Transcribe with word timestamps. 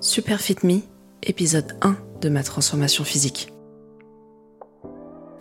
Super 0.00 0.40
Fit 0.40 0.58
Me, 0.62 0.80
épisode 1.22 1.74
1 1.80 1.96
de 2.20 2.28
ma 2.28 2.42
transformation 2.42 3.02
physique. 3.02 3.50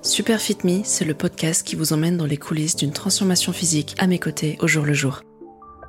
Super 0.01 0.39
Fit 0.39 0.57
Me, 0.63 0.79
c'est 0.85 1.03
le 1.03 1.13
podcast 1.13 1.67
qui 1.67 1.75
vous 1.75 1.91
emmène 1.91 2.15
dans 2.15 2.25
les 2.25 2.37
coulisses 2.37 2.77
d'une 2.77 2.93
transformation 2.93 3.51
physique 3.51 3.95
à 3.97 4.07
mes 4.07 4.17
côtés 4.17 4.57
au 4.61 4.67
jour 4.67 4.85
le 4.85 4.93
jour. 4.93 5.19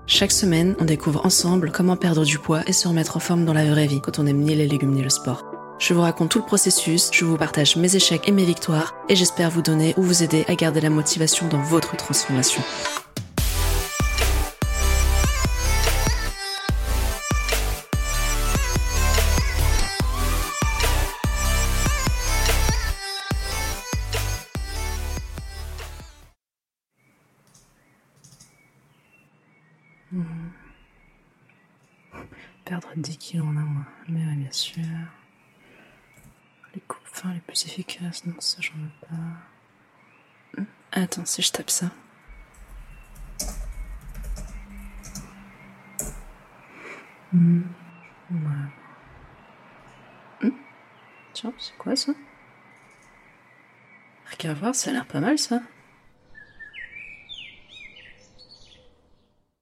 Chaque 0.09 0.33
semaine, 0.33 0.75
on 0.81 0.85
découvre 0.85 1.25
ensemble 1.25 1.71
comment 1.71 1.97
perdre 1.97 2.25
du 2.25 2.41
poids 2.41 2.63
et 2.67 2.73
se 2.73 2.89
remettre 2.89 3.17
en 3.17 3.21
forme 3.21 3.45
dans 3.45 3.55
la 3.55 3.71
vraie 3.71 3.87
vie 3.87 4.01
quand 4.01 4.19
on 4.19 4.27
aime 4.27 4.41
ni 4.41 4.57
les 4.57 4.67
légumes 4.67 4.95
ni 4.95 5.03
le 5.03 5.11
sport. 5.11 5.45
Je 5.79 5.95
vous 5.95 6.01
raconte 6.01 6.31
tout 6.31 6.41
le 6.41 6.47
processus, 6.47 7.11
je 7.13 7.25
vous 7.25 7.37
partage 7.37 7.77
mes 7.77 7.95
échecs 7.95 8.29
et 8.29 8.33
mes 8.33 8.45
victoires, 8.45 8.97
et 9.09 9.15
j'espère 9.15 9.51
vous 9.51 9.63
donner 9.63 9.95
ou 9.97 10.03
vous 10.03 10.25
aider 10.25 10.45
à 10.49 10.57
garder 10.57 10.81
la 10.81 10.91
motivation 10.91 11.47
dans 11.47 11.63
votre 11.63 11.97
transformation. 11.97 12.63
Perdre 32.65 32.89
10 32.97 33.19
kilos 33.19 33.47
en 33.47 33.57
un 33.57 33.65
mois. 33.65 33.85
Mais 34.09 34.25
oui, 34.27 34.37
bien 34.37 34.53
sûr. 34.53 34.83
Les 36.75 36.81
coupes 36.81 37.01
fins 37.07 37.33
les 37.33 37.41
plus 37.41 37.65
efficaces. 37.67 38.25
Non, 38.27 38.35
ça, 38.41 38.59
j'en 38.61 38.75
veux 38.75 39.09
pas. 39.09 40.59
Hum, 40.59 40.67
Attends, 40.93 41.25
si 41.25 41.43
je 41.43 41.53
tape 41.53 41.71
ça. 41.71 41.91
Hum, 47.33 47.65
Tiens, 51.33 51.53
c'est 51.59 51.77
quoi 51.77 51.95
ça? 51.97 52.13
Regarde 54.33 54.59
voir, 54.59 54.75
ça 54.75 54.91
a 54.91 54.93
l'air 54.95 55.07
pas 55.07 55.21
mal 55.21 55.39
ça. 55.39 55.61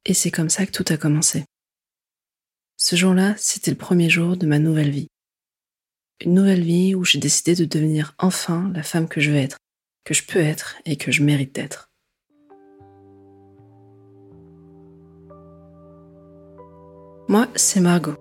Et 0.06 0.14
c'est 0.14 0.30
comme 0.30 0.50
ça 0.50 0.66
que 0.66 0.72
tout 0.72 0.84
a 0.92 0.96
commencé. 0.96 1.44
Ce 2.76 2.96
jour-là, 2.96 3.34
c'était 3.38 3.70
le 3.70 3.76
premier 3.76 4.10
jour 4.10 4.36
de 4.36 4.46
ma 4.46 4.58
nouvelle 4.58 4.90
vie. 4.90 5.08
Une 6.20 6.34
nouvelle 6.34 6.62
vie 6.62 6.94
où 6.94 7.04
j'ai 7.04 7.18
décidé 7.18 7.54
de 7.54 7.64
devenir 7.64 8.14
enfin 8.18 8.70
la 8.74 8.82
femme 8.82 9.08
que 9.08 9.20
je 9.20 9.30
veux 9.30 9.38
être, 9.38 9.56
que 10.04 10.12
je 10.12 10.24
peux 10.24 10.40
être 10.40 10.76
et 10.84 10.96
que 10.96 11.10
je 11.10 11.22
mérite 11.22 11.54
d'être. 11.54 11.90
Moi, 17.28 17.48
c'est 17.54 17.80
Margot. 17.80 18.16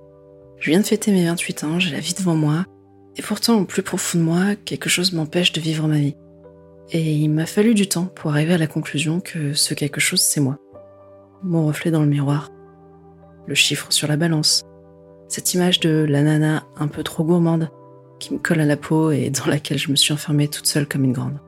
Je 0.59 0.69
viens 0.69 0.79
de 0.79 0.85
fêter 0.85 1.11
mes 1.11 1.25
28 1.25 1.63
ans, 1.65 1.79
j'ai 1.79 1.91
la 1.91 1.99
vie 1.99 2.13
devant 2.13 2.35
moi, 2.35 2.65
et 3.17 3.21
pourtant 3.21 3.59
au 3.59 3.65
plus 3.65 3.83
profond 3.83 4.17
de 4.17 4.23
moi, 4.23 4.55
quelque 4.55 4.89
chose 4.89 5.11
m'empêche 5.11 5.51
de 5.51 5.59
vivre 5.59 5.87
ma 5.89 5.99
vie. 5.99 6.15
Et 6.91 7.13
il 7.13 7.29
m'a 7.29 7.45
fallu 7.45 7.73
du 7.73 7.89
temps 7.89 8.05
pour 8.05 8.31
arriver 8.31 8.53
à 8.53 8.57
la 8.57 8.67
conclusion 8.67 9.19
que 9.19 9.53
ce 9.53 9.73
quelque 9.73 9.99
chose, 9.99 10.21
c'est 10.21 10.39
moi. 10.39 10.62
Mon 11.43 11.67
reflet 11.67 11.91
dans 11.91 12.01
le 12.01 12.07
miroir, 12.07 12.49
le 13.47 13.55
chiffre 13.55 13.91
sur 13.91 14.07
la 14.07 14.15
balance, 14.15 14.63
cette 15.27 15.53
image 15.53 15.81
de 15.81 16.05
la 16.07 16.21
nana 16.21 16.63
un 16.77 16.87
peu 16.87 17.03
trop 17.03 17.25
gourmande 17.25 17.69
qui 18.19 18.33
me 18.33 18.39
colle 18.39 18.61
à 18.61 18.65
la 18.65 18.77
peau 18.77 19.11
et 19.11 19.29
dans 19.29 19.47
laquelle 19.47 19.77
je 19.77 19.91
me 19.91 19.97
suis 19.97 20.13
enfermée 20.13 20.47
toute 20.47 20.67
seule 20.67 20.87
comme 20.87 21.03
une 21.03 21.11
grande. 21.11 21.39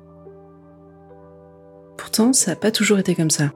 Pourtant, 1.97 2.33
ça 2.33 2.51
n'a 2.51 2.55
pas 2.57 2.71
toujours 2.71 2.99
été 2.99 3.15
comme 3.15 3.29
ça. 3.29 3.53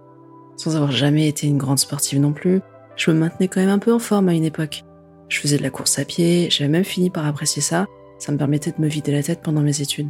Sans 0.56 0.78
avoir 0.78 0.92
jamais 0.92 1.28
été 1.28 1.45
une 1.45 1.58
grande 1.58 1.80
sportive 1.80 2.22
non 2.22 2.32
plus, 2.32 2.62
je 2.95 3.12
me 3.12 3.20
maintenais 3.20 3.50
quand 3.50 3.60
même 3.60 3.70
un 3.70 3.80
peu 3.80 3.94
en 3.94 4.00
forme 4.00 4.30
à 4.30 4.34
une 4.34 4.45
époque. 4.45 4.84
Je 5.28 5.40
faisais 5.40 5.58
de 5.58 5.64
la 5.64 5.70
course 5.70 6.00
à 6.00 6.06
pied, 6.06 6.50
j'avais 6.50 6.70
même 6.70 6.86
fini 6.86 7.10
par 7.10 7.26
apprécier 7.26 7.62
ça, 7.62 7.86
ça 8.17 8.32
me 8.32 8.38
permettait 8.38 8.72
de 8.72 8.82
me 8.82 8.88
vider 8.88 9.12
la 9.12 9.23
tête 9.23 9.42
pendant 9.42 9.62
mes 9.62 9.82
études. 9.82 10.10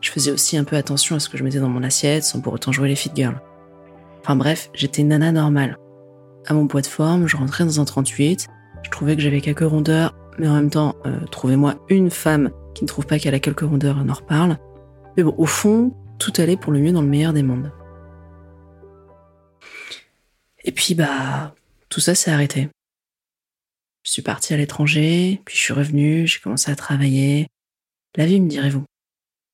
Je 0.00 0.12
faisais 0.12 0.30
aussi 0.30 0.56
un 0.56 0.64
peu 0.64 0.76
attention 0.76 1.16
à 1.16 1.20
ce 1.20 1.28
que 1.28 1.36
je 1.36 1.42
mettais 1.42 1.58
dans 1.58 1.68
mon 1.68 1.82
assiette 1.82 2.22
sans 2.22 2.40
pour 2.40 2.52
autant 2.52 2.70
jouer 2.70 2.88
les 2.88 2.94
fit 2.94 3.10
girls. 3.14 3.40
Enfin 4.26 4.34
bref, 4.34 4.70
j'étais 4.74 5.04
nana 5.04 5.30
normale. 5.30 5.78
À 6.46 6.54
mon 6.54 6.66
poids 6.66 6.80
de 6.80 6.88
forme, 6.88 7.28
je 7.28 7.36
rentrais 7.36 7.64
dans 7.64 7.78
un 7.78 7.84
38, 7.84 8.48
je 8.82 8.90
trouvais 8.90 9.14
que 9.14 9.22
j'avais 9.22 9.40
quelques 9.40 9.60
rondeurs, 9.60 10.16
mais 10.36 10.48
en 10.48 10.54
même 10.54 10.68
temps, 10.68 10.96
euh, 11.06 11.24
trouvez-moi 11.30 11.76
une 11.88 12.10
femme 12.10 12.50
qui 12.74 12.82
ne 12.82 12.88
trouve 12.88 13.06
pas 13.06 13.20
qu'elle 13.20 13.36
a 13.36 13.38
quelques 13.38 13.60
rondeurs, 13.60 13.96
on 14.04 14.08
en 14.08 14.14
reparle. 14.14 14.58
Mais 15.16 15.22
bon, 15.22 15.32
au 15.38 15.46
fond, 15.46 15.94
tout 16.18 16.32
allait 16.38 16.56
pour 16.56 16.72
le 16.72 16.80
mieux 16.80 16.90
dans 16.90 17.02
le 17.02 17.06
meilleur 17.06 17.32
des 17.32 17.44
mondes. 17.44 17.70
Et 20.64 20.72
puis, 20.72 20.96
bah, 20.96 21.54
tout 21.88 22.00
ça 22.00 22.16
s'est 22.16 22.32
arrêté. 22.32 22.68
Je 24.02 24.10
suis 24.10 24.22
partie 24.22 24.54
à 24.54 24.56
l'étranger, 24.56 25.40
puis 25.44 25.56
je 25.56 25.62
suis 25.62 25.72
revenue, 25.72 26.26
j'ai 26.26 26.40
commencé 26.40 26.68
à 26.68 26.74
travailler. 26.74 27.46
La 28.16 28.26
vie, 28.26 28.40
me 28.40 28.48
direz-vous. 28.48 28.82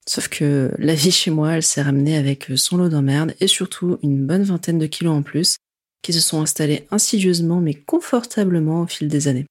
Sauf 0.08 0.28
que 0.28 0.72
la 0.78 0.94
vie 0.94 1.12
chez 1.12 1.30
moi, 1.30 1.52
elle 1.52 1.62
s'est 1.62 1.82
ramenée 1.82 2.16
avec 2.16 2.50
son 2.56 2.76
lot 2.76 2.88
d'emmerdes 2.88 3.34
et 3.40 3.46
surtout 3.46 3.98
une 4.02 4.26
bonne 4.26 4.42
vingtaine 4.42 4.78
de 4.78 4.86
kilos 4.86 5.14
en 5.14 5.22
plus 5.22 5.56
qui 6.02 6.12
se 6.12 6.20
sont 6.20 6.42
installés 6.42 6.86
insidieusement 6.90 7.60
mais 7.60 7.74
confortablement 7.74 8.82
au 8.82 8.86
fil 8.86 9.08
des 9.08 9.28
années. 9.28 9.46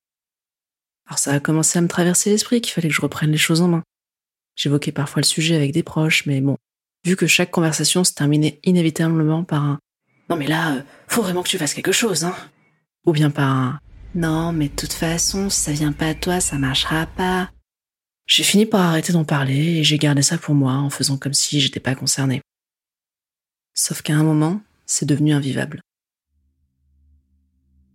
Alors 1.08 1.18
ça 1.18 1.32
a 1.32 1.40
commencé 1.40 1.80
à 1.80 1.82
me 1.82 1.88
traverser 1.88 2.30
l'esprit 2.30 2.62
qu'il 2.62 2.74
fallait 2.74 2.90
que 2.90 2.94
je 2.94 3.02
reprenne 3.02 3.32
les 3.32 3.38
choses 3.38 3.62
en 3.62 3.70
main. 3.70 3.84
J'évoquais 4.56 4.92
parfois 4.92 5.22
le 5.22 5.26
sujet 5.26 5.56
avec 5.56 5.72
des 5.72 5.84
proches, 5.84 6.26
mais 6.26 6.42
bon, 6.42 6.58
vu 7.06 7.16
que 7.16 7.28
chaque 7.28 7.52
conversation 7.52 8.04
se 8.04 8.14
terminait 8.14 8.60
inévitablement 8.64 9.44
par 9.44 9.64
un 9.64 9.80
Non 10.30 10.36
mais 10.36 10.48
là, 10.48 10.76
euh, 10.76 10.82
faut 11.08 11.22
vraiment 11.22 11.44
que 11.44 11.50
tu 11.50 11.58
fasses 11.58 11.74
quelque 11.74 11.94
chose, 11.94 12.26
hein 12.26 12.36
Ou 13.06 13.14
bien 13.14 13.30
par 13.30 13.50
un 13.50 13.80
Non 14.14 14.52
mais 14.52 14.68
de 14.68 14.76
toute 14.76 14.94
façon, 14.94 15.50
si 15.50 15.62
ça 15.62 15.72
vient 15.72 15.94
pas 15.94 16.14
de 16.14 16.20
toi, 16.20 16.42
ça 16.42 16.58
marchera 16.58 17.06
pas. 17.06 17.50
J'ai 18.32 18.44
fini 18.44 18.66
par 18.66 18.80
arrêter 18.80 19.12
d'en 19.12 19.26
parler 19.26 19.80
et 19.80 19.84
j'ai 19.84 19.98
gardé 19.98 20.22
ça 20.22 20.38
pour 20.38 20.56
moi 20.56 20.72
en 20.72 20.90
faisant 20.90 21.18
comme 21.18 21.34
si 21.34 21.60
j'étais 21.60 21.82
pas 21.82 21.96
concernée. 21.96 22.42
Sauf 23.74 24.02
qu'à 24.02 24.16
un 24.16 24.24
moment, 24.24 24.62
c'est 24.86 25.06
devenu 25.06 25.34
invivable. 25.34 25.82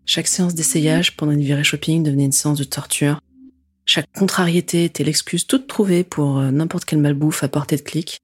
Chaque 0.05 0.29
séance 0.29 0.55
d'essayage 0.55 1.17
pendant 1.17 1.33
une 1.33 1.41
virée 1.41 1.65
shopping 1.65 2.03
devenait 2.03 2.27
une 2.27 2.33
séance 2.33 2.59
de 2.59 2.65
torture. 2.65 3.19
Chaque 3.87 4.13
contrariété 4.13 4.85
était 4.85 5.05
l'excuse 5.05 5.47
toute 5.47 5.69
trouvée 5.69 6.05
pour 6.05 6.37
euh, 6.37 6.51
n'importe 6.51 6.85
quelle 6.85 6.99
malbouffe 6.99 7.43
à 7.43 7.49
portée 7.49 7.77
de 7.77 7.81
clic. 7.81 8.21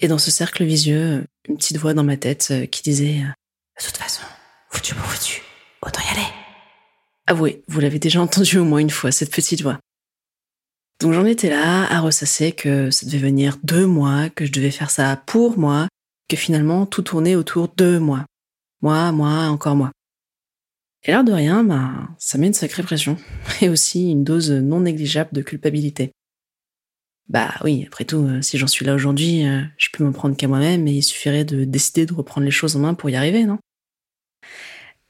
Et 0.00 0.08
dans 0.08 0.18
ce 0.18 0.30
cercle 0.30 0.64
vicieux, 0.64 1.24
une 1.48 1.56
petite 1.56 1.78
voix 1.78 1.94
dans 1.94 2.04
ma 2.04 2.18
tête 2.18 2.48
euh, 2.50 2.66
qui 2.66 2.82
disait 2.82 3.22
euh, 3.22 3.32
De 3.80 3.86
toute 3.86 3.96
façon, 3.96 4.20
foutu 4.68 4.94
pour 4.94 5.06
foutu, 5.06 5.40
autant 5.80 6.02
y 6.02 6.12
aller. 6.12 6.28
Avouez, 7.26 7.62
vous 7.68 7.80
l'avez 7.80 7.98
déjà 7.98 8.20
entendu 8.20 8.58
au 8.58 8.66
moins 8.66 8.80
une 8.80 8.90
fois, 8.90 9.12
cette 9.12 9.32
petite 9.34 9.62
voix. 9.62 9.80
Donc 11.02 11.14
j'en 11.14 11.26
étais 11.26 11.50
là 11.50 11.92
à 11.92 12.00
ressasser 12.00 12.52
que 12.52 12.92
ça 12.92 13.06
devait 13.06 13.18
venir 13.18 13.58
de 13.64 13.84
moi, 13.84 14.28
que 14.30 14.46
je 14.46 14.52
devais 14.52 14.70
faire 14.70 14.90
ça 14.90 15.20
pour 15.26 15.58
moi, 15.58 15.88
que 16.28 16.36
finalement 16.36 16.86
tout 16.86 17.02
tournait 17.02 17.34
autour 17.34 17.72
de 17.76 17.98
moi. 17.98 18.24
Moi, 18.82 19.10
moi, 19.10 19.48
encore 19.48 19.74
moi. 19.74 19.90
Et 21.02 21.10
l'air 21.10 21.24
de 21.24 21.32
rien, 21.32 21.64
bah, 21.64 22.08
ça 22.18 22.38
met 22.38 22.46
une 22.46 22.54
sacrée 22.54 22.84
pression. 22.84 23.16
Et 23.60 23.68
aussi 23.68 24.12
une 24.12 24.22
dose 24.22 24.52
non 24.52 24.80
négligeable 24.80 25.30
de 25.32 25.42
culpabilité. 25.42 26.12
Bah 27.28 27.52
oui, 27.64 27.84
après 27.86 28.04
tout, 28.04 28.24
euh, 28.24 28.40
si 28.40 28.56
j'en 28.56 28.68
suis 28.68 28.84
là 28.84 28.94
aujourd'hui, 28.94 29.44
euh, 29.44 29.62
je 29.78 29.88
peux 29.92 30.04
m'en 30.04 30.12
prendre 30.12 30.36
qu'à 30.36 30.46
moi-même 30.46 30.86
et 30.86 30.92
il 30.92 31.02
suffirait 31.02 31.44
de 31.44 31.64
décider 31.64 32.06
de 32.06 32.12
reprendre 32.12 32.44
les 32.44 32.50
choses 32.52 32.76
en 32.76 32.80
main 32.80 32.94
pour 32.94 33.10
y 33.10 33.16
arriver, 33.16 33.44
non? 33.44 33.58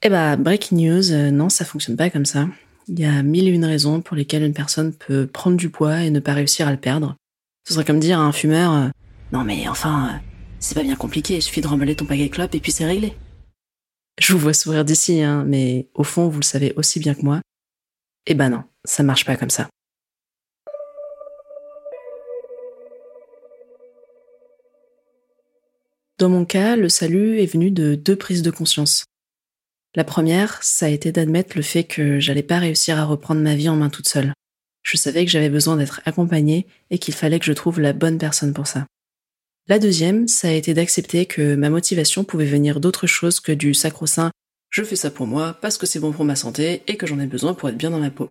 Eh 0.01 0.09
bah, 0.09 0.37
breaking 0.37 0.77
news, 0.77 1.11
euh, 1.11 1.29
non, 1.29 1.49
ça 1.49 1.65
fonctionne 1.65 1.97
pas 1.97 2.09
comme 2.09 2.25
ça. 2.25 2.47
Il 2.87 2.99
y 2.99 3.05
a 3.05 3.23
mille 3.23 3.47
et 3.47 3.51
une 3.51 3.65
raisons 3.65 4.01
pour 4.01 4.15
lesquelles 4.17 4.43
une 4.43 4.53
personne 4.53 4.93
peut 4.93 5.25
prendre 5.25 5.55
du 5.55 5.69
poids 5.69 6.01
et 6.01 6.09
ne 6.09 6.19
pas 6.19 6.33
réussir 6.33 6.67
à 6.67 6.71
le 6.71 6.77
perdre. 6.77 7.15
Ce 7.65 7.73
serait 7.73 7.85
comme 7.85 7.99
dire 7.99 8.19
à 8.19 8.23
un 8.23 8.33
fumeur, 8.33 8.91
non 9.31 9.43
mais 9.43 9.67
enfin, 9.69 10.21
c'est 10.59 10.75
pas 10.75 10.83
bien 10.83 10.95
compliqué, 10.95 11.35
il 11.35 11.41
suffit 11.41 11.61
de 11.61 11.67
remballer 11.67 11.95
ton 11.95 12.05
paquet 12.05 12.27
de 12.27 12.55
et 12.55 12.59
puis 12.59 12.71
c'est 12.71 12.85
réglé. 12.85 13.13
Je 14.19 14.33
vous 14.33 14.39
vois 14.39 14.53
sourire 14.53 14.85
d'ici, 14.85 15.21
hein, 15.21 15.43
mais 15.47 15.87
au 15.93 16.03
fond, 16.03 16.27
vous 16.27 16.39
le 16.39 16.45
savez 16.45 16.73
aussi 16.75 16.99
bien 16.99 17.15
que 17.15 17.23
moi. 17.23 17.41
Eh 18.27 18.35
ben 18.35 18.49
non, 18.49 18.63
ça 18.85 19.01
marche 19.01 19.25
pas 19.25 19.35
comme 19.37 19.49
ça. 19.49 19.69
Dans 26.19 26.29
mon 26.29 26.45
cas, 26.45 26.75
le 26.75 26.89
salut 26.89 27.39
est 27.39 27.51
venu 27.51 27.71
de 27.71 27.95
deux 27.95 28.15
prises 28.15 28.43
de 28.43 28.51
conscience. 28.51 29.03
La 29.95 30.03
première, 30.03 30.61
ça 30.63 30.87
a 30.87 30.89
été 30.89 31.11
d'admettre 31.11 31.55
le 31.55 31.61
fait 31.61 31.83
que 31.83 32.19
j'allais 32.19 32.43
pas 32.43 32.59
réussir 32.59 32.97
à 32.97 33.05
reprendre 33.05 33.41
ma 33.41 33.55
vie 33.55 33.69
en 33.69 33.75
main 33.75 33.89
toute 33.89 34.07
seule. 34.07 34.33
Je 34.81 34.97
savais 34.97 35.23
que 35.25 35.31
j'avais 35.31 35.49
besoin 35.49 35.77
d'être 35.77 36.01
accompagnée 36.05 36.67
et 36.89 36.97
qu'il 36.97 37.13
fallait 37.13 37.39
que 37.39 37.45
je 37.45 37.53
trouve 37.53 37.79
la 37.79 37.93
bonne 37.93 38.17
personne 38.17 38.53
pour 38.53 38.67
ça. 38.67 38.85
La 39.67 39.79
deuxième, 39.79 40.27
ça 40.27 40.49
a 40.49 40.51
été 40.51 40.73
d'accepter 40.73 41.25
que 41.25 41.55
ma 41.55 41.69
motivation 41.69 42.23
pouvait 42.23 42.45
venir 42.45 42.79
d'autre 42.79 43.07
chose 43.07 43.39
que 43.39 43.51
du 43.51 43.73
sacro-saint 43.73 44.31
je 44.73 44.83
fais 44.83 44.95
ça 44.95 45.11
pour 45.11 45.27
moi 45.27 45.55
parce 45.61 45.77
que 45.77 45.85
c'est 45.85 45.99
bon 45.99 46.11
pour 46.11 46.25
ma 46.25 46.35
santé 46.35 46.81
et 46.87 46.97
que 46.97 47.05
j'en 47.05 47.19
ai 47.19 47.27
besoin 47.27 47.53
pour 47.53 47.69
être 47.69 47.77
bien 47.77 47.91
dans 47.91 47.99
ma 47.99 48.09
peau. 48.09 48.29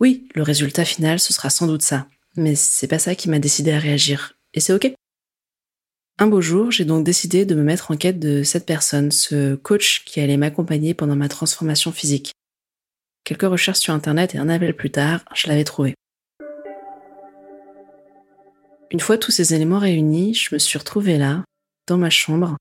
Oui, 0.00 0.28
le 0.34 0.42
résultat 0.42 0.84
final, 0.84 1.20
ce 1.20 1.32
sera 1.32 1.50
sans 1.50 1.68
doute 1.68 1.82
ça, 1.82 2.08
mais 2.34 2.56
c'est 2.56 2.88
pas 2.88 2.98
ça 2.98 3.14
qui 3.14 3.30
m'a 3.30 3.38
décidé 3.38 3.70
à 3.70 3.78
réagir, 3.78 4.36
et 4.54 4.60
c'est 4.60 4.72
ok. 4.72 4.92
Un 6.18 6.28
beau 6.28 6.40
jour, 6.40 6.70
j'ai 6.70 6.86
donc 6.86 7.04
décidé 7.04 7.44
de 7.44 7.54
me 7.54 7.62
mettre 7.62 7.90
en 7.90 7.96
quête 7.96 8.18
de 8.18 8.42
cette 8.42 8.64
personne, 8.64 9.10
ce 9.10 9.54
coach 9.54 10.02
qui 10.06 10.20
allait 10.20 10.38
m'accompagner 10.38 10.94
pendant 10.94 11.14
ma 11.14 11.28
transformation 11.28 11.92
physique. 11.92 12.32
Quelques 13.24 13.42
recherches 13.42 13.80
sur 13.80 13.92
internet 13.92 14.34
et 14.34 14.38
un 14.38 14.48
appel 14.48 14.74
plus 14.74 14.90
tard, 14.90 15.20
je 15.34 15.46
l'avais 15.48 15.64
trouvé. 15.64 15.94
Une 18.90 19.00
fois 19.00 19.18
tous 19.18 19.30
ces 19.30 19.52
éléments 19.52 19.78
réunis, 19.78 20.32
je 20.32 20.54
me 20.54 20.58
suis 20.58 20.78
retrouvée 20.78 21.18
là, 21.18 21.44
dans 21.86 21.98
ma 21.98 22.08
chambre, 22.08 22.56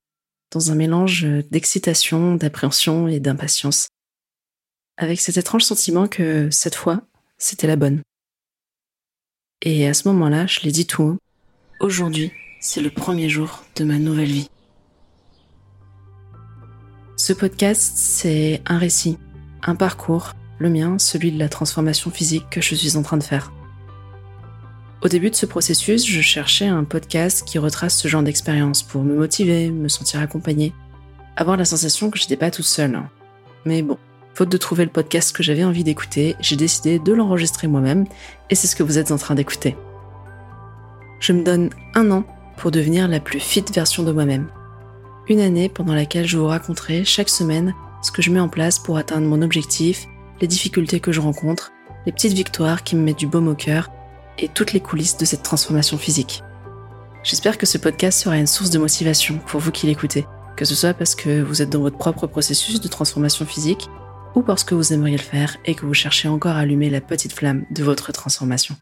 dans 0.52 0.72
un 0.72 0.76
mélange 0.76 1.26
d'excitation, 1.50 2.36
d'appréhension 2.36 3.08
et 3.08 3.22
d'impatience, 3.22 3.88
avec 4.98 5.22
cet 5.22 5.38
étrange 5.38 5.64
sentiment 5.64 6.10
que 6.10 6.50
cette 6.52 6.76
fois, 6.76 7.04
c'était 7.38 7.68
la 7.68 7.78
bonne. 7.78 8.02
Et 9.62 9.88
à 9.88 9.94
ce 9.94 10.10
moment-là, 10.10 10.46
je 10.46 10.60
l'ai 10.62 10.72
dit 10.72 10.88
tout 10.88 11.04
haut, 11.04 11.18
aujourd'hui, 11.80 12.34
c'est 12.68 12.82
le 12.82 12.90
premier 12.90 13.30
jour 13.30 13.64
de 13.76 13.84
ma 13.84 14.00
nouvelle 14.00 14.32
vie. 14.32 14.50
Ce 17.16 17.32
podcast, 17.32 17.94
c'est 17.96 18.64
un 18.66 18.80
récit, 18.80 19.20
un 19.62 19.76
parcours, 19.76 20.34
le 20.58 20.72
mien, 20.72 20.98
celui 20.98 21.32
de 21.32 21.38
la 21.38 21.48
transformation 21.48 22.10
physique 22.10 22.50
que 22.50 22.62
je 22.62 22.74
suis 22.74 22.98
en 22.98 23.04
train 23.04 23.18
de 23.18 23.24
faire. 23.24 23.54
Au 25.04 25.10
début 25.10 25.30
de 25.30 25.36
ce 25.36 25.46
processus, 25.46 26.08
je 26.08 26.22
cherchais 26.22 26.66
un 26.66 26.84
podcast 26.86 27.44
qui 27.46 27.60
retrace 27.60 28.00
ce 28.00 28.08
genre 28.08 28.24
d'expérience 28.24 28.82
pour 28.82 29.04
me 29.04 29.16
motiver, 29.16 29.70
me 29.70 29.88
sentir 29.88 30.20
accompagné, 30.20 30.74
avoir 31.36 31.58
la 31.58 31.66
sensation 31.66 32.10
que 32.10 32.18
j'étais 32.18 32.36
pas 32.36 32.50
toute 32.50 32.66
seule. 32.66 33.00
Mais 33.66 33.84
bon, 33.84 34.00
faute 34.34 34.50
de 34.50 34.58
trouver 34.58 34.86
le 34.86 34.92
podcast 34.92 35.36
que 35.36 35.44
j'avais 35.44 35.64
envie 35.64 35.84
d'écouter, 35.84 36.36
j'ai 36.40 36.56
décidé 36.56 36.98
de 36.98 37.14
l'enregistrer 37.14 37.68
moi-même 37.68 38.06
et 38.50 38.56
c'est 38.56 38.66
ce 38.66 38.76
que 38.76 38.82
vous 38.82 38.98
êtes 38.98 39.12
en 39.12 39.18
train 39.18 39.36
d'écouter. 39.36 39.78
Je 41.20 41.32
me 41.32 41.44
donne 41.44 41.70
un 41.94 42.10
an 42.10 42.26
pour 42.58 42.72
devenir 42.72 43.08
la 43.08 43.20
plus 43.20 43.40
fit 43.40 43.64
version 43.74 44.04
de 44.04 44.12
moi-même. 44.12 44.48
Une 45.28 45.40
année 45.40 45.70
pendant 45.70 45.94
laquelle 45.94 46.28
je 46.28 46.38
vous 46.38 46.48
raconterai 46.48 47.04
chaque 47.04 47.30
semaine 47.30 47.74
ce 48.02 48.12
que 48.12 48.22
je 48.22 48.30
mets 48.30 48.40
en 48.40 48.50
place 48.50 48.78
pour 48.78 48.98
atteindre 48.98 49.28
mon 49.28 49.42
objectif, 49.42 50.06
les 50.42 50.48
difficultés 50.48 51.00
que 51.00 51.12
je 51.12 51.22
rencontre, 51.22 51.72
les 52.06 52.12
petites 52.12 52.34
victoires 52.34 52.84
qui 52.84 52.96
me 52.96 53.02
mettent 53.02 53.20
du 53.20 53.28
baume 53.28 53.48
au 53.48 53.56
cœur 53.56 53.90
et 54.38 54.48
toutes 54.48 54.74
les 54.74 54.80
coulisses 54.80 55.18
de 55.18 55.26
cette 55.26 55.44
transformation 55.44 55.98
physique. 55.98 56.44
J'espère 57.24 57.58
que 57.58 57.66
ce 57.66 57.80
podcast 57.80 58.20
sera 58.20 58.38
une 58.38 58.46
source 58.46 58.70
de 58.70 58.78
motivation 58.78 59.40
pour 59.48 59.60
vous 59.60 59.72
qui 59.72 59.88
l'écoutez, 59.88 60.28
que 60.56 60.66
ce 60.66 60.76
soit 60.76 60.94
parce 60.94 61.16
que 61.16 61.42
vous 61.42 61.62
êtes 61.62 61.72
dans 61.72 61.82
votre 61.82 61.98
propre 61.98 62.28
processus 62.28 62.80
de 62.80 62.88
transformation 62.88 63.46
physique 63.46 63.90
ou 64.36 64.42
parce 64.42 64.64
que 64.64 64.76
vous 64.76 64.94
aimeriez 64.94 65.18
le 65.18 65.24
faire 65.24 65.58
et 65.66 65.74
que 65.74 65.86
vous 65.86 65.94
cherchez 65.94 66.28
encore 66.28 66.56
à 66.56 66.60
allumer 66.60 66.90
la 66.90 67.02
petite 67.02 67.34
flamme 67.34 67.66
de 67.72 67.84
votre 67.84 68.12
transformation. 68.12 68.76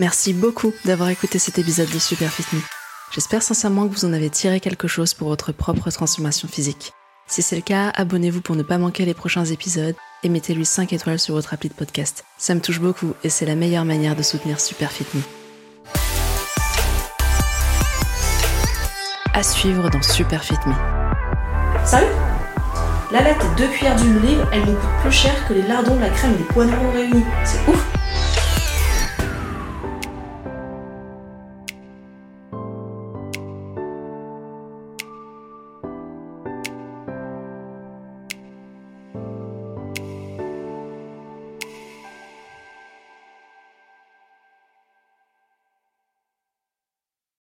Merci 0.00 0.32
beaucoup 0.34 0.72
d'avoir 0.84 1.08
écouté 1.10 1.38
cet 1.38 1.56
épisode 1.56 1.88
de 1.88 2.00
Super 2.00 2.28
Fit 2.32 2.44
Me. 2.52 2.60
J'espère 3.12 3.44
sincèrement 3.44 3.86
que 3.86 3.94
vous 3.94 4.04
en 4.04 4.12
avez 4.12 4.28
tiré 4.28 4.58
quelque 4.58 4.88
chose 4.88 5.14
pour 5.14 5.28
votre 5.28 5.52
propre 5.52 5.88
transformation 5.90 6.48
physique. 6.48 6.92
Si 7.28 7.42
c'est 7.42 7.54
le 7.54 7.62
cas, 7.62 7.90
abonnez-vous 7.94 8.40
pour 8.40 8.56
ne 8.56 8.64
pas 8.64 8.76
manquer 8.76 9.04
les 9.04 9.14
prochains 9.14 9.44
épisodes 9.44 9.94
et 10.24 10.28
mettez-lui 10.28 10.64
5 10.64 10.92
étoiles 10.92 11.20
sur 11.20 11.34
votre 11.36 11.54
appli 11.54 11.68
de 11.68 11.74
podcast. 11.74 12.24
Ça 12.38 12.56
me 12.56 12.60
touche 12.60 12.80
beaucoup 12.80 13.14
et 13.22 13.28
c'est 13.28 13.46
la 13.46 13.54
meilleure 13.54 13.84
manière 13.84 14.16
de 14.16 14.24
soutenir 14.24 14.60
Super 14.60 14.90
Fit 14.90 15.06
Me. 15.14 15.22
À 19.32 19.44
suivre 19.44 19.90
dans 19.90 20.02
Super 20.02 20.42
Fit 20.42 20.58
Me. 20.66 20.74
Salut 21.84 22.10
La 23.12 23.22
latte 23.22 23.46
deux 23.56 23.68
cuillères 23.68 23.94
d'huile 23.94 24.14
d'olive, 24.14 24.46
elle 24.52 24.64
nous 24.64 24.74
coûte 24.74 25.00
plus 25.02 25.12
cher 25.12 25.46
que 25.46 25.54
les 25.54 25.62
lardons, 25.62 26.00
la 26.00 26.10
crème 26.10 26.34
et 26.34 26.38
les 26.38 26.44
poivrons 26.44 26.90
réunis. 26.90 27.24
C'est 27.44 27.70
ouf 27.70 27.93